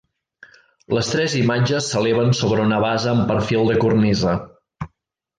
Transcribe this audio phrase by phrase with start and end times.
[0.97, 4.33] Les tres imatges s'eleven sobre una base amb perfil de cornisa.